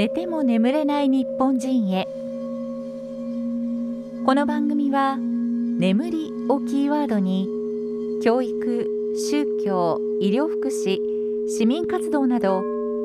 [0.00, 2.08] 寝ても眠れない日本人へ。
[4.24, 7.46] この番組は眠りをキーワードに
[8.24, 10.96] 教育宗教医療福祉
[11.48, 12.62] 市民活動など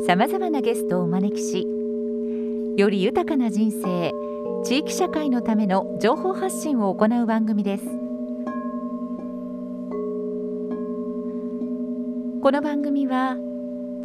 [0.07, 1.67] さまざまなゲストをお招きし
[2.77, 4.13] より豊かな人生
[4.63, 7.83] 地域社会のための情報発信を行う番組です。
[12.41, 13.35] この番組は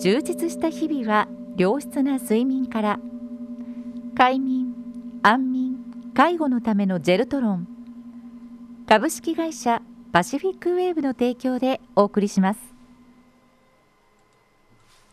[0.00, 1.28] 充実した日々は
[1.60, 2.98] 良質な睡眠から
[4.16, 4.72] 快眠
[5.22, 5.76] 安眠
[6.14, 7.68] 介護のためのジェルトロン
[8.88, 12.60] 株式会社パシフィックウェーブの提供でお送りします。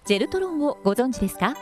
[0.06, 1.54] ジェルトロンをご存知ですか？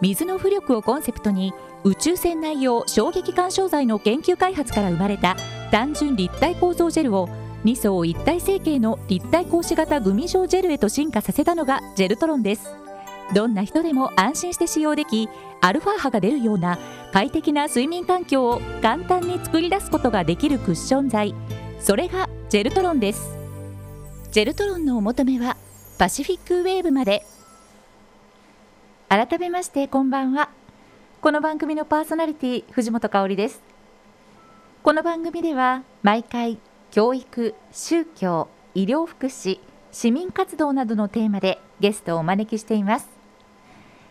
[0.00, 1.52] 水の浮力をコンセプトに
[1.84, 5.36] 宇宙船内用衝撃干渉剤の研究開発から生まれた
[5.70, 7.28] 単純立体構造ジェルを
[7.66, 12.83] 2層一体成形の立体格子型グミ状ジェルへと進化させたのがジェルトロンです。
[13.32, 15.28] どんな人でも安心して使用でき
[15.60, 16.78] アルファ波が出るような
[17.12, 21.34] 快適な睡眠環境を簡単に作り出すことができるクッション材
[21.80, 23.36] それがジェルトロンです。
[24.30, 25.56] ジェルトロンのお求めは
[25.98, 27.26] パシフィックウェーブまで。
[29.08, 30.48] 改めましてこんばんは。
[31.20, 33.60] この番組のパーソナリティ藤本香里です。
[34.82, 36.58] この番組では毎回
[36.90, 39.60] 教育、宗教、医療福祉、
[39.94, 43.08] 市民活動などのテーマでゲストをお招きしています。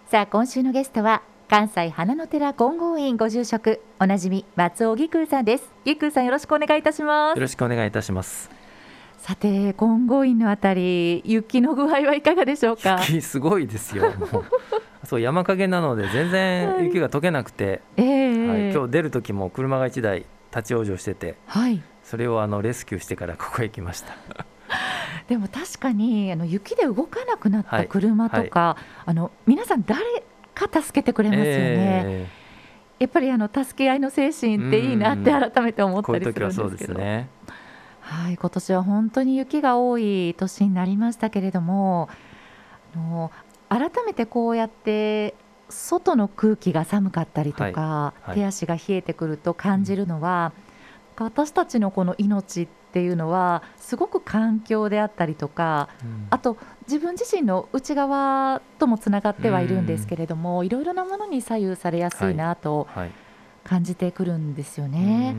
[0.07, 5.69] さあ今週のゲストは関西花の寺金剛院ご住職おなじみ松尾義空さんです。
[5.83, 7.35] 義空さんよろしくお願いいたします。
[7.35, 8.49] よろしくお願いいたします。
[9.17, 12.99] さて金剛院のあたり雪の具合はいかがでしょうか？
[13.01, 14.05] 雪すごいですよ。
[15.03, 17.81] そう山陰なので全然雪が溶けなくて、はい。
[17.97, 20.25] えー、はい、今日出る時も車が1台
[20.55, 24.13] 立ち往生してて、はい、それをあのレスキューしてからここへ来ました
[25.27, 28.49] でも確かにあの雪で動かなくなった車とか、はい。
[28.49, 30.01] はい、あの皆さん誰
[30.53, 31.53] か助けてくれますよね。
[32.05, 36.99] えー、やっぱりあの助け合いの精神っていいなって改めて思ったりするんですけど。
[36.99, 37.29] ね、
[38.01, 42.09] はい、今年は本当に雪が多い年になりましたけれども、
[42.93, 43.31] あの
[43.69, 45.35] 改めてこうやって
[45.69, 50.51] 外の空気が寒かったりとか、はい、手足が冷えてくると感じるのは、
[51.17, 62.87] 私たちのこの命っていうのはすごく環境であったりとか、うん、あと自分自身の内側ともつながってはいるんですけれども、うん、いろいろなものに左右されやすいなと
[63.63, 65.35] 感じてくるんですよね。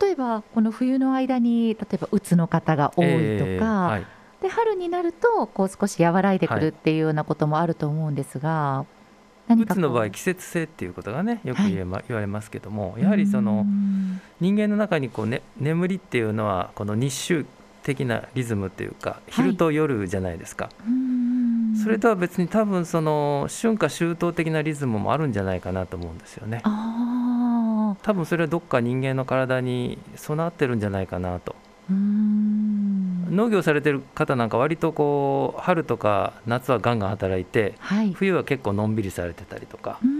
[0.00, 4.06] 例えばこの冬の間に例えばうつの方が多いとか、えーはい、
[4.42, 8.84] で春になるとこう少し和らいでくるっていうようなこともあると思うんですが。
[9.54, 13.64] うつの場合季節性っていうことがねよく言え、ま、言われますけどもやはりその
[14.40, 17.46] 人間の中にこう、ね、眠りっていうのはこの日周
[17.82, 20.70] 的なリズムっていうか昼と夜じゃないですか、は
[21.74, 26.62] い、それとは別に多分その春夏秋冬的なリズムもあるんじゃないかなと思うんですよね。
[28.02, 31.56] 多分それはどっか人間の体に備わってるんじゃないかなと
[33.30, 40.10] 農業されてる方なんか割とこう春とか夏はガンガン働いて、はい、冬は結構のんびりされてたりとかそう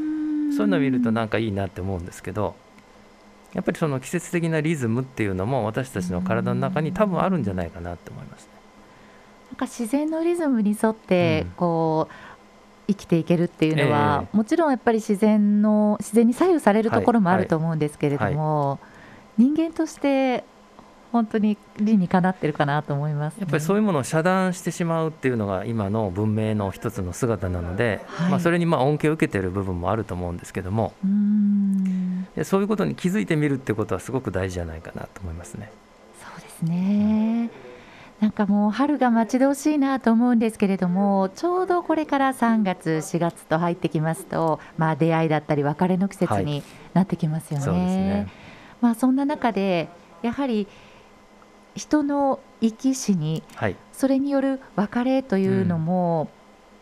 [0.63, 2.55] いうのを見るとなんかいいなって思うんですけど
[3.55, 8.51] やっぱりその季節的なリズムっていうのも私たちの体の中に多分あるんじゃないかなって思いますね。
[9.51, 18.79] なんか自然のリズムに沿ってこう、うん、生きていけるっていうのは、えー、もちろんやっぱり自然の自然に左右されるところもあると思うんですけれども、はいは
[19.39, 20.45] い、人間として
[21.13, 30.93] 本当に理にかなってるかなと思います、ね、やっぱりそういうものを遮断してしまうっていうのが今の文明の一つの姿なので、はい、まあ、それにまあ恩恵を受けている部分もあると思うんですけども。
[31.03, 35.71] うそういうことに気づいてみるってことはすごく大事じゃないかなと思いますね。
[36.21, 37.51] そうですね、
[38.21, 46.63] うん、なんかもう春が待ち遠しいなと思うんですけれどもちょうどこれから3月4月と入ってきますと、まあ、出会いだったり別れの季節に
[46.95, 47.67] なってきますよね。
[47.67, 48.29] はい、そうですね。
[48.81, 49.89] まあ、そんな中で
[50.23, 50.69] やはり
[51.79, 56.29] 人の生き死に、はい、それによる別れというのも、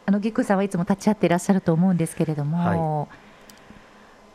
[0.07, 3.09] うん、あのギクさんはいつも立ち会っていらっしゃると思うんですけれども、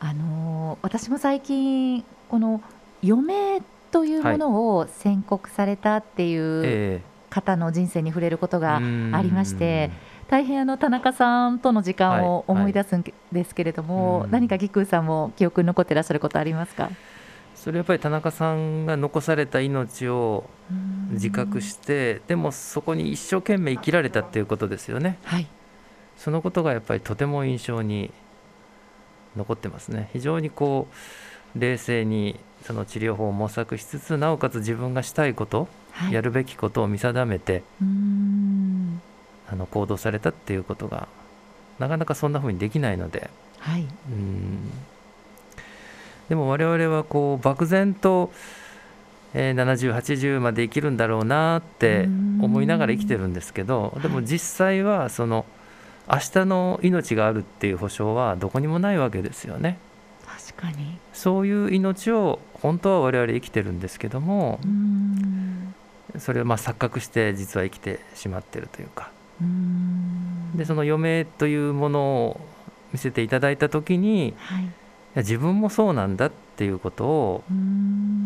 [0.00, 2.62] い、あの私も最近この
[3.04, 9.90] 余命というものを宣告されたっていう方の人生に触れることがありまして。
[10.28, 16.88] 大変あの田中さんとの時間を思い出すんですけれども、はいはい、何かギクさんも記憶に残っていらっしゃることありますか？
[17.54, 20.44] それやっぱり田中さんが残された命を
[21.10, 25.46] 自覚してでもそこに一生懸命生きられたっていうことですよね、はい、
[26.16, 28.10] そのことがやっぱりとても印象に
[29.36, 30.10] 残ってますね。
[30.12, 30.88] 非常にこ
[31.56, 37.62] う冷静にその治療法を模索しつつなおかつ自分がしたいこと、はい、やるべきことを見定めて
[39.50, 41.08] あの行動されたっていうことが
[41.78, 43.84] なかなかそんな風にできないので、はい、う
[44.14, 44.70] ん
[46.32, 48.32] でも我々はこう漠然と、
[49.34, 52.08] えー、7080まで生きるんだろうなって
[52.40, 55.44] 思いながら生きてるんですけどでも実際はその
[56.10, 59.76] 明日の命があるっていう保証はどこにもないわけですよね。
[60.24, 60.96] 確かに。
[61.12, 64.58] そういう命を本当は我々生きてるんですけども
[66.16, 69.10] それをまあ錯覚して実は生きてしまってるというか。
[70.54, 72.40] でその余命というものを
[72.90, 74.64] 見せていただいた時に、はい、
[75.16, 77.44] 自分もそうなんだっていうことを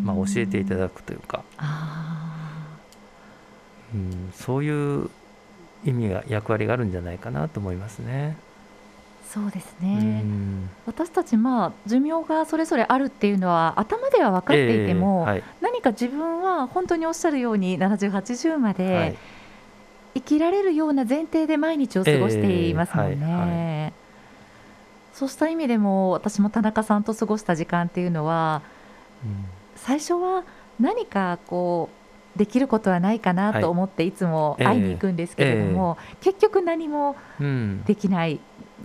[0.05, 1.43] まあ、教えていただくというか。
[3.95, 5.11] うんそういう
[5.85, 8.37] 意味が役割があるんじゃないかなと思いますね。
[9.29, 10.25] そうですね、
[10.87, 19.17] 私たち、まあ、寿命がそれぞれあるっていうのは頭では分かっていても、えーはい、何か自分は本当におっしゃるように70、80まで
[20.15, 23.17] 生きられるような前提で毎日を過ごしていますもんね。
[23.21, 23.93] えーはいはい、
[25.17, 28.61] そうした意味でも私も田中さんと過ごした時間っていうのは、
[29.25, 30.45] うん、最初は
[30.79, 31.89] 何かこ
[32.35, 37.17] うできることはないかなと思っていつも会いに行くんですけれども、えーえー、結局何も
[37.87, 38.33] できない。
[38.35, 38.41] うん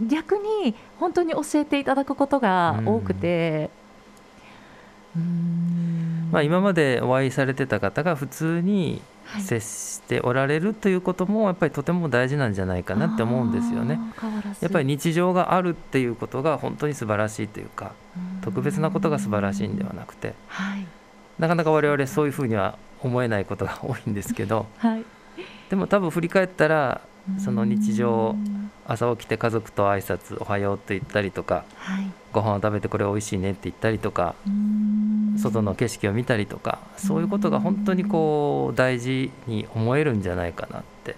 [0.07, 3.69] 逆に本当に教えていただくことが多くて。
[6.31, 9.01] まあ、今までお会いされてた方が普通に
[9.39, 13.99] 接しておられるということもやっぱりとても大事なんじゃないかなって思うんですよね。
[14.61, 17.93] やっぱり日常があるっていうことが本当に素晴らしいというか
[18.41, 20.85] 特別なことが素晴らしいんではなくて、はい、
[21.39, 25.03] なかなか我々そういうふうには思えないことが多いんですけど、はい、
[25.69, 27.01] でも多分振り返ったら
[27.39, 28.35] その日常
[28.85, 34.35] 朝起きて家族と挨拶おはようって言ったりとか、はい、ご飯を食べてこれおいしいねって言ったりとか
[35.37, 41.15] 外の景色を見たりとかそういうことが本当にこう大事に思えるんじゃないかなって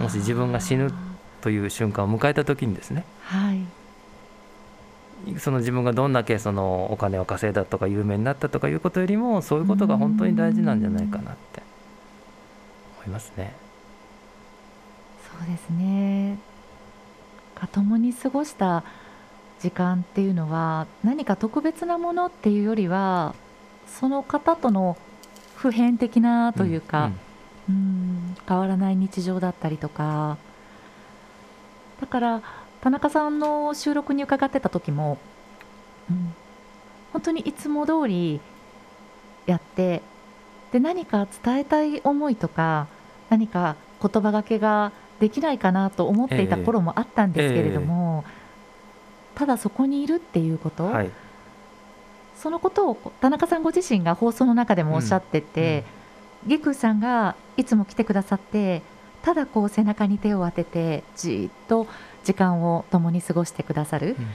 [0.00, 0.92] もし自分が死ぬ
[1.40, 11.62] という瞬間を迎えた時にですね、はい、その自分がどんだけそのお金を稼いだとか有名になったとかいうことよりもそういうことが本当に大事なんじゃないかなって
[12.98, 13.54] 思いますね。
[15.38, 16.38] そうですね。
[17.72, 18.84] 共に過ごした
[19.60, 23.34] 時間っていうのは何か特別なものっていうよりは
[23.86, 24.96] その方との
[25.56, 27.10] 普遍的なというか、
[27.68, 28.36] うん、うん。
[28.46, 30.38] 変わらない日常だったりとか。
[32.00, 32.42] だから
[32.80, 35.18] 田中さんの収録に伺ってた時も、
[36.10, 36.34] うん、
[37.12, 38.40] 本当にいつも通り
[39.46, 40.02] やって
[40.72, 42.86] で何か伝えたい思いとか
[43.30, 51.10] 何か言葉がけができないかなと思っていた頃もあったんですけれども、えー、ただそこにいるっていうこと、はい、
[52.36, 55.84] そのことを田中さんご自身が放送の中でもおっしゃってて、
[56.46, 58.82] うんうん、さんがいつも来てくださって
[59.22, 61.86] ただこう背中に手を当ててじっと
[62.24, 64.26] 時間を共に過ごしてくださる、うん、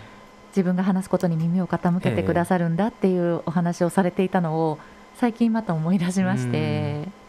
[0.49, 4.79] 自分が話すことに耳を傾けてくださるんだっていうお話をされていたのを
[5.15, 7.21] 最近また思い出しまして。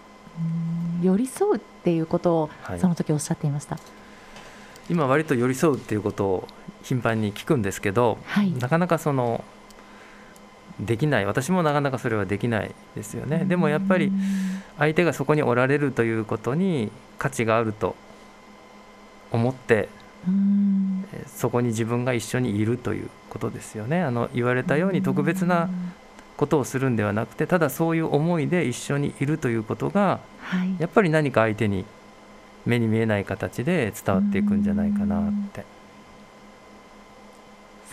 [1.02, 3.80] 寄り添うっていうことをその時おっしゃっていました、は
[4.88, 6.48] い、今割と寄り添うっていうことを
[6.82, 9.44] 頻繁に聞くんですけど、はい、なかなかその
[10.80, 11.26] できない。
[11.26, 13.44] 私もなかなかそれはできないですよね。
[13.44, 14.12] でもやっぱり
[14.78, 17.94] 相手がそこにおられるということに価値があると
[19.30, 19.88] 思って
[21.26, 24.02] そこに自分が一緒にいるということですよね。
[24.02, 25.68] あの言われたように特別な
[26.36, 31.84] ことをするんではなくてただそういう思いで一緒にいるということが、はい、やっぱり何か相手に
[32.64, 35.64] 目に見えない形で伝わっていくんじゃないかなって。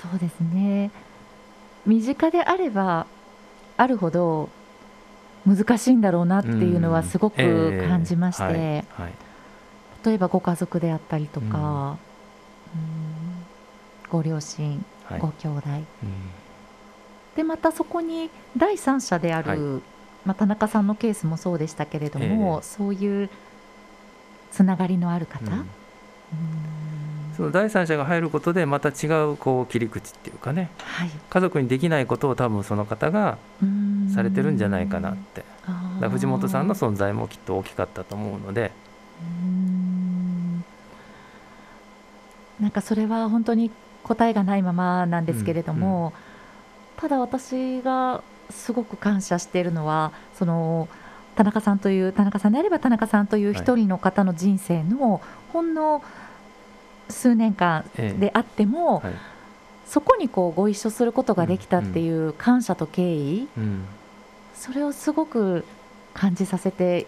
[0.01, 0.91] そうですね
[1.89, 3.07] 身近であれば
[3.77, 4.49] あるほど
[5.47, 7.37] 難しいんだろうなっていうのはすごく
[7.87, 8.83] 感じまして、えーはい。
[9.05, 9.13] はい、
[10.05, 11.97] 例えばご家族であったりとか、
[12.75, 13.45] うん、
[14.11, 14.85] ご両親、
[15.19, 15.83] ご兄弟、うん。
[17.35, 19.81] でまたそこに第三者である、はい、
[20.25, 23.29] まあ、田中さんのケースもそうでしたけれども、えー、そういう
[24.51, 25.65] つながりのある方、うん、
[27.39, 33.37] その第三者が入ることでまた違うこう切り口っていうかね、はい、家族にできないことを多分その方が
[34.13, 35.45] されてるんじゃないかなって。
[36.01, 38.71] だ藤本さんの存在もきっと大きかったと思うので。
[42.59, 43.71] なんかそれは本当に
[44.03, 46.11] 答えがないままなんですけれども、うんうん。
[46.97, 50.89] ただ私がすごく感謝しているのはその
[51.37, 55.21] 田中さんという田中さんであれば田中さんという一人の方の人生の
[55.53, 56.03] ほんの
[57.09, 59.13] 数年間であっても、はい、
[59.85, 63.85] そこにこうご一緒することができたっていう感謝と敬意、うん、
[64.53, 65.65] それをすごく
[66.13, 67.07] 感じさせて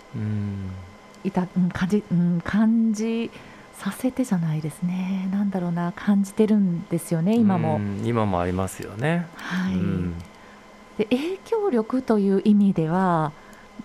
[1.24, 3.30] いた、うん、感じ、うん、感じ
[3.78, 5.28] させてじゃないですね。
[5.32, 7.80] なんだろうな感じてるんですよね今も。
[8.04, 9.28] 今もありますよね。
[9.36, 9.76] はい、
[10.98, 13.32] で影響力という意味では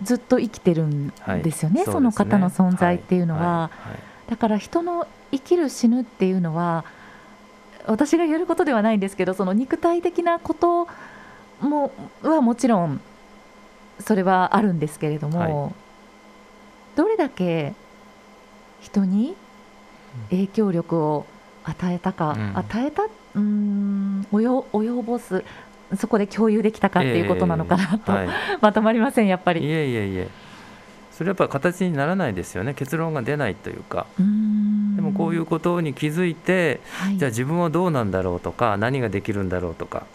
[0.03, 3.89] ずっと生きてるんですよね、はい、そ、ね、の方の存在っていうのは、はい。
[3.89, 6.85] はい、だから人の生きる死ぬっていうのは
[7.85, 10.87] 私がやることではないんですけどその肉体的なこと
[11.61, 11.91] も
[12.21, 13.01] はもちろん
[13.99, 15.73] それはあるんですけれども、
[16.95, 17.73] どれだけ
[18.79, 19.35] 人に
[20.29, 21.25] 影響力を
[21.63, 25.43] 与えたか、うん、与えたうん及ぼす
[25.95, 28.27] そこで共有できたかっていうことなのかなと、えーはい、
[28.61, 29.61] まとまりませんやっぱり。
[29.63, 30.27] いえいえいえ。
[31.11, 32.73] それやっぱ形にならないですよね。
[32.73, 34.05] 結論が出ないというか。
[34.17, 34.29] でも
[35.17, 40.05] こういうことに気づいて、はい、じゃあ自分はどうなんだろうとか何ができるんだろうとか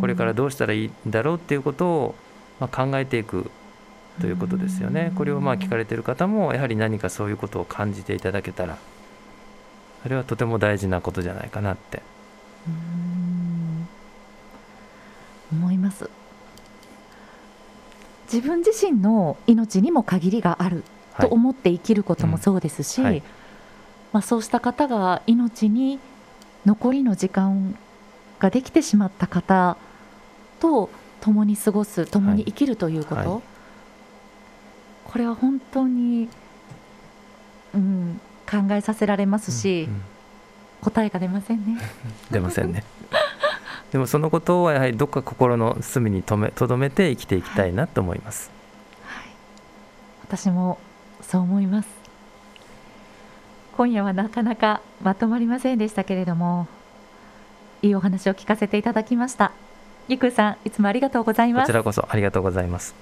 [0.00, 2.14] これからどうしたらいいんだろうっていうことを、
[2.60, 3.50] まあ、考えていく
[4.20, 5.12] ということですよね。
[5.14, 8.78] これをまあ聞かれている方もやはり何かそういうことを感じていただけたら
[10.02, 12.02] それはとても大事なことじゃないかなって。
[15.52, 16.10] 思います。
[18.32, 20.82] 自分自身の命にも限りがある
[21.20, 23.22] と思って生きることもそうですし、はいうんはい、
[24.16, 25.98] まあ、そうした方が命に
[26.64, 27.76] 残りの時間
[28.38, 29.76] ができてしまった方
[30.58, 30.88] と
[31.20, 33.42] 共に過ごす共に生きるということ、はい、
[35.04, 36.30] これは本当に、
[37.74, 38.18] うん、
[38.50, 40.02] 考えさせられますし、うんうん、
[40.80, 41.78] 答えが出ませんね。
[42.32, 42.84] 出ませんね。
[43.92, 48.50] でもそのことをやはりどっか心の隅にとめとどめて生きていきたいなと思います、
[49.04, 49.26] はい、
[50.22, 50.78] 私も
[51.20, 52.05] そう思います
[53.76, 56.66] 今夜はなかなかまとまりませんでしたけれども
[57.82, 59.52] いいお話を聞かせていただきました。
[60.08, 61.66] ゆくさんいつもありがとうございます。
[61.66, 62.94] こちらこそありがとうございます。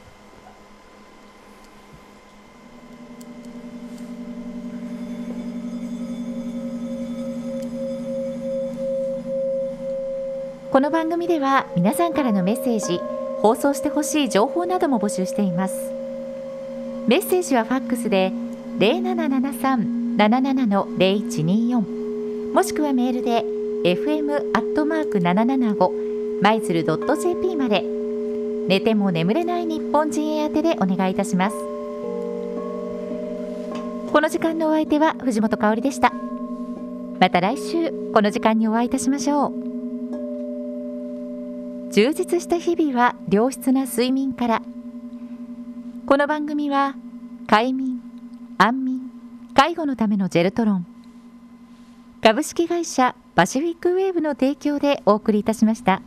[10.72, 12.98] この番組では皆さんからのメッセージ
[13.42, 15.92] 放送してほしい情報なども募集しています。
[17.06, 18.32] メッセージはファックスで
[20.16, 23.44] 77-0124もしくはメールで
[23.84, 27.82] fm.775 マイズル .jp まで。
[28.66, 31.56] 寝ても眠れない日本人へ宛てでお願いいたします。
[34.12, 36.12] この時間のお相手は藤本香里でした。
[37.20, 39.52] また来週この時間にお会いいたしましょう。
[41.92, 44.62] 充実した日々は良質な睡眠から。
[46.06, 46.96] この番組は
[47.46, 47.93] 快眠
[49.54, 50.86] 介護のためのジェルトロン
[52.20, 56.02] 株式会社パシフィックウェーブの提供でお送りいたしました。